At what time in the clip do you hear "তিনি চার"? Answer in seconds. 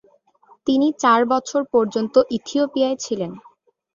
0.67-1.21